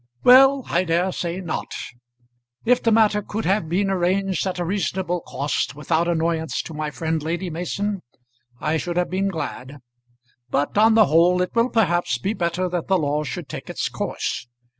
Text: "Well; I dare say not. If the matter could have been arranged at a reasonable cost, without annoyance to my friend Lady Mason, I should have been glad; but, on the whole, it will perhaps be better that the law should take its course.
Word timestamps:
"Well; 0.23 0.63
I 0.67 0.83
dare 0.83 1.11
say 1.11 1.41
not. 1.41 1.71
If 2.65 2.81
the 2.81 2.91
matter 2.91 3.21
could 3.21 3.45
have 3.45 3.69
been 3.69 3.91
arranged 3.91 4.47
at 4.47 4.57
a 4.57 4.65
reasonable 4.65 5.21
cost, 5.21 5.75
without 5.75 6.07
annoyance 6.07 6.63
to 6.63 6.73
my 6.73 6.89
friend 6.89 7.21
Lady 7.21 7.51
Mason, 7.51 8.01
I 8.59 8.77
should 8.77 8.97
have 8.97 9.11
been 9.11 9.27
glad; 9.27 9.77
but, 10.49 10.75
on 10.75 10.95
the 10.95 11.05
whole, 11.05 11.39
it 11.43 11.51
will 11.53 11.69
perhaps 11.69 12.17
be 12.17 12.33
better 12.33 12.67
that 12.69 12.87
the 12.87 12.97
law 12.97 13.23
should 13.23 13.47
take 13.47 13.69
its 13.69 13.89
course. 13.89 14.47